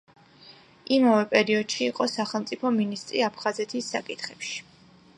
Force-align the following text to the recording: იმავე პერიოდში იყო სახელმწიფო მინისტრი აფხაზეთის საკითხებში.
იმავე 0.95 1.27
პერიოდში 1.33 1.85
იყო 1.89 2.09
სახელმწიფო 2.15 2.73
მინისტრი 2.81 3.25
აფხაზეთის 3.31 3.95
საკითხებში. 3.99 4.61